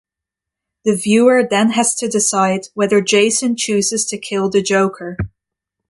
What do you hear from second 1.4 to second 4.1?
then has to decide whether Jason chooses